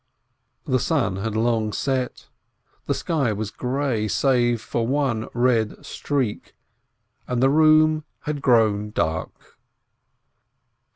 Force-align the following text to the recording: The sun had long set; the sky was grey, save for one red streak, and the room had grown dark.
The 0.65 0.79
sun 0.79 1.17
had 1.17 1.35
long 1.35 1.71
set; 1.71 2.27
the 2.87 2.93
sky 2.95 3.31
was 3.33 3.51
grey, 3.51 4.07
save 4.07 4.59
for 4.59 4.87
one 4.87 5.27
red 5.35 5.85
streak, 5.85 6.55
and 7.27 7.39
the 7.39 7.51
room 7.51 8.03
had 8.21 8.41
grown 8.41 8.89
dark. 8.89 9.59